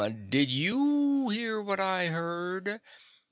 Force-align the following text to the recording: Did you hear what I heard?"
Did 0.29 0.49
you 0.49 1.29
hear 1.29 1.61
what 1.61 1.79
I 1.79 2.07
heard?" 2.07 2.81